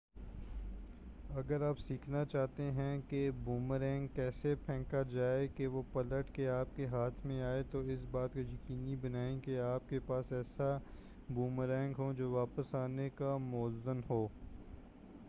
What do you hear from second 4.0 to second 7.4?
کیسے پھینکا جائے کہ وہ پلٹ کر آپ کے ہاتھ